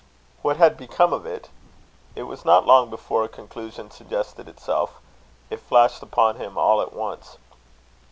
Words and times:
What 0.41 0.57
had 0.57 0.77
become 0.77 1.13
of 1.13 1.27
it? 1.27 1.49
It 2.15 2.23
was 2.23 2.43
not 2.43 2.65
long 2.65 2.89
before 2.89 3.23
a 3.23 3.27
conclusion 3.29 3.91
suggested 3.91 4.47
itself. 4.49 4.95
It 5.51 5.59
flashed 5.59 6.01
upon 6.01 6.37
him 6.37 6.57
all 6.57 6.81
at 6.81 6.91
once. 6.93 7.37